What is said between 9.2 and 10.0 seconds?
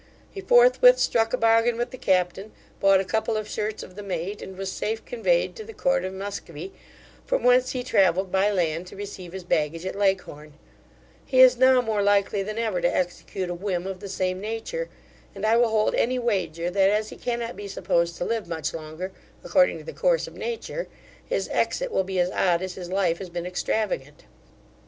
his baggage at